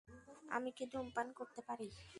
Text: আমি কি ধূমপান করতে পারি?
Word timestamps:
আমি 0.49 0.69
কি 0.77 0.83
ধূমপান 0.91 1.27
করতে 1.39 1.61
পারি? 1.67 1.87